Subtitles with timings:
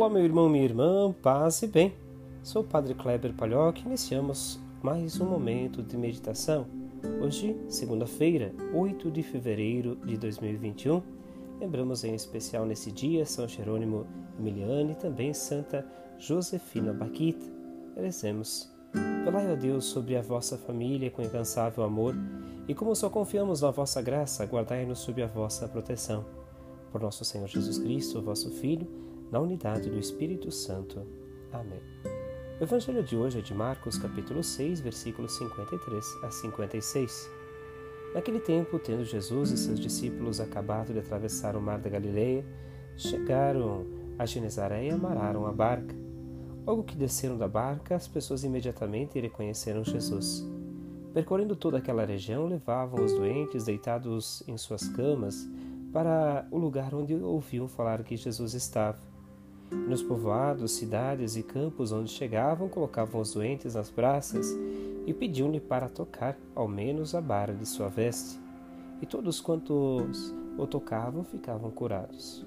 [0.00, 1.92] Olá, meu irmão, minha irmã, paz e bem.
[2.42, 6.66] Sou o Padre Kleber Palhoc e iniciamos mais um momento de meditação.
[7.20, 11.02] Hoje, segunda-feira, 8 de fevereiro de 2021,
[11.60, 14.06] lembramos em especial nesse dia São Jerônimo
[14.38, 15.86] Emiliano e também Santa
[16.18, 17.44] Josefina Baquita.
[17.94, 18.72] Rezemos.
[19.22, 22.14] Velai, ó Deus, sobre a vossa família com incansável amor,
[22.66, 26.24] e como só confiamos na vossa graça, guardai-nos sob a vossa proteção.
[26.90, 31.06] Por nosso Senhor Jesus Cristo, vosso Filho, na unidade do Espírito Santo.
[31.52, 31.80] Amém.
[32.60, 37.30] O Evangelho de hoje é de Marcos, capítulo 6, versículos 53 a 56.
[38.14, 42.44] Naquele tempo, tendo Jesus e seus discípulos acabado de atravessar o mar da Galileia,
[42.96, 43.86] chegaram
[44.18, 45.94] a Genezaré e amarraram a barca.
[46.66, 50.44] Logo que desceram da barca, as pessoas imediatamente reconheceram Jesus.
[51.14, 55.48] Percorrendo toda aquela região, levavam os doentes deitados em suas camas
[55.92, 58.98] para o lugar onde ouviam falar que Jesus estava.
[59.70, 64.46] Nos povoados, cidades e campos onde chegavam, colocavam os doentes nas praças
[65.06, 68.38] e pediam-lhe para tocar, ao menos, a barra de sua veste.
[69.00, 72.44] E todos quantos o tocavam ficavam curados.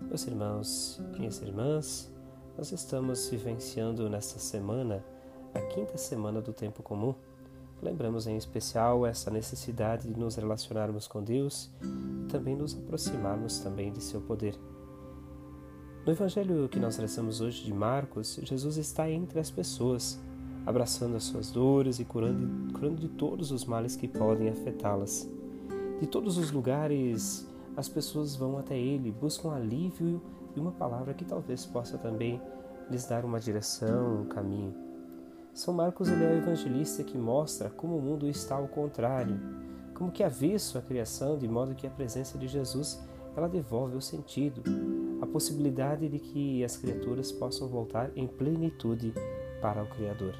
[0.00, 2.10] Meus irmãos, minhas irmãs,
[2.56, 5.04] nós estamos vivenciando nesta semana
[5.54, 7.14] a quinta semana do tempo comum.
[7.82, 13.92] Lembramos em especial essa necessidade de nos relacionarmos com Deus e também nos aproximarmos também
[13.92, 14.58] de seu poder.
[16.08, 20.18] No evangelho que nós rezamos hoje de Marcos, Jesus está entre as pessoas,
[20.64, 25.28] abraçando as suas dores e curando, curando de todos os males que podem afetá-las.
[26.00, 30.18] De todos os lugares, as pessoas vão até ele, buscam alívio
[30.56, 32.40] e uma palavra que talvez possa também
[32.90, 34.74] lhes dar uma direção, um caminho.
[35.52, 39.38] São Marcos ele é o evangelista que mostra como o mundo está ao contrário,
[39.92, 42.98] como que avesso à criação, de modo que a presença de Jesus
[43.36, 44.62] ela devolve o sentido,
[45.20, 49.12] a possibilidade de que as criaturas possam voltar em plenitude
[49.60, 50.34] para o Criador.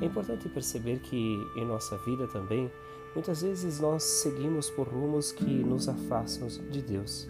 [0.00, 2.70] É importante perceber que em nossa vida também,
[3.14, 7.28] muitas vezes nós seguimos por rumos que nos afastam de Deus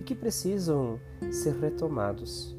[0.00, 0.98] e que precisam
[1.30, 2.56] ser retomados.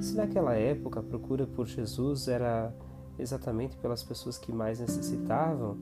[0.00, 2.74] Se naquela época a procura por Jesus era
[3.18, 5.78] exatamente pelas pessoas que mais necessitavam,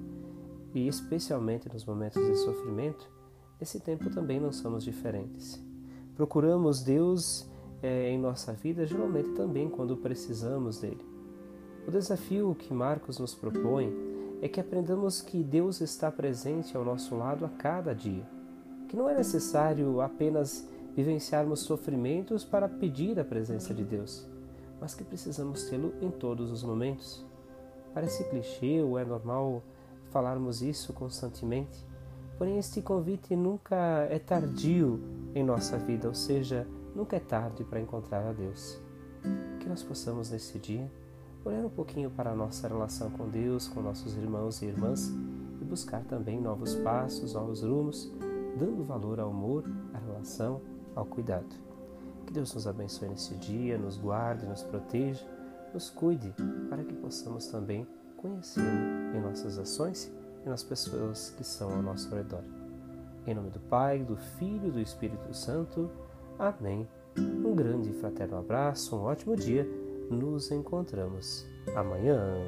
[0.75, 3.11] e especialmente nos momentos de sofrimento,
[3.59, 5.66] nesse tempo também não somos diferentes.
[6.17, 7.47] Procuramos Deus
[7.83, 11.05] é, em nossa vida, geralmente também quando precisamos dele.
[11.87, 13.95] O desafio que Marcos nos propõe
[14.41, 18.27] é que aprendamos que Deus está presente ao nosso lado a cada dia,
[18.89, 24.27] que não é necessário apenas vivenciarmos sofrimentos para pedir a presença de Deus,
[24.81, 27.25] mas que precisamos tê-lo em todos os momentos.
[27.93, 29.63] Parece clichê ou é normal
[30.11, 31.87] falarmos isso constantemente,
[32.39, 35.01] Porém, este convite nunca é tardio
[35.37, 38.81] em nossa vida, ou seja, nunca é tarde para encontrar a Deus.
[39.61, 40.91] Que nós possamos nesse dia
[41.45, 45.13] olhar um pouquinho para a nossa relação com Deus, com nossos irmãos e irmãs
[45.61, 48.11] e buscar também novos passos, novos rumos,
[48.59, 50.63] dando valor ao amor, à relação,
[50.95, 51.55] ao cuidado.
[52.27, 55.25] Que Deus nos abençoe nesse dia, nos guarde, nos proteja,
[55.75, 56.35] nos cuide,
[56.71, 57.87] para que possamos também
[58.17, 58.67] conhecê-lo
[59.15, 60.11] em nossas ações
[60.45, 62.66] e nas pessoas que são ao nosso redor.
[63.27, 65.91] Em nome do Pai, do Filho e do Espírito Santo.
[66.39, 66.89] Amém.
[67.19, 69.67] Um grande e fraterno abraço, um ótimo dia.
[70.09, 71.45] Nos encontramos
[71.75, 72.47] amanhã.